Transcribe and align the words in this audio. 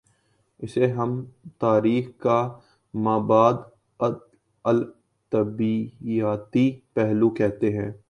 اسے 0.59 0.87
ہم 0.87 1.25
تاریخ 1.59 2.09
کا 2.17 2.57
ما 2.93 3.17
بعد 3.17 3.53
الطبیعیاتی 4.65 6.79
پہلو 6.93 7.29
کہتے 7.29 7.77
ہیں۔ 7.77 7.91